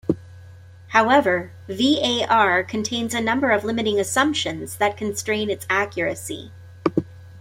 [0.87, 6.49] However, VaR contains a number of limiting assumptions that constrain its accuracy.